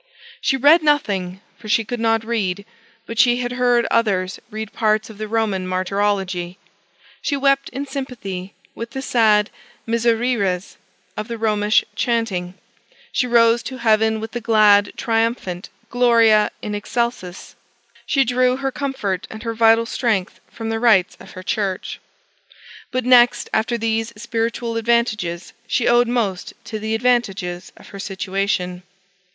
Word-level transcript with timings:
She 0.41 0.57
read 0.57 0.81
nothing, 0.81 1.41
for 1.59 1.69
she 1.69 1.85
could 1.85 1.99
not 1.99 2.25
read; 2.25 2.65
but 3.05 3.19
she 3.19 3.37
had 3.37 3.51
heard 3.51 3.85
others 3.91 4.39
read 4.49 4.73
parts 4.73 5.11
of 5.11 5.19
the 5.19 5.27
Roman 5.27 5.67
martyrology. 5.67 6.57
She 7.21 7.37
wept 7.37 7.69
in 7.69 7.85
sympathy 7.85 8.55
with 8.73 8.93
the 8.97 9.03
sad 9.03 9.51
Misereres 9.87 10.77
of 11.15 11.27
the 11.27 11.37
Romish 11.37 11.83
chaunting; 11.95 12.55
she 13.11 13.27
rose 13.27 13.61
to 13.61 13.77
heaven 13.77 14.19
with 14.19 14.31
the 14.31 14.41
glad 14.41 14.91
triumphant 14.97 15.69
Gloria 15.91 16.49
in 16.63 16.73
Excelcis: 16.73 17.55
she 18.07 18.23
drew 18.25 18.55
her 18.57 18.71
comfort 18.71 19.27
and 19.29 19.43
her 19.43 19.53
vital 19.53 19.85
strength 19.85 20.39
from 20.51 20.69
the 20.69 20.79
rites 20.79 21.15
of 21.19 21.33
her 21.33 21.43
church. 21.43 21.99
But, 22.89 23.05
next 23.05 23.49
after 23.53 23.77
these 23.77 24.13
spiritual 24.19 24.77
advantages, 24.77 25.53
she 25.67 25.87
owed 25.87 26.07
most 26.07 26.53
to 26.63 26.79
the 26.79 26.95
advantages 26.95 27.71
of 27.77 27.89
her 27.89 27.99
situation. 27.99 28.81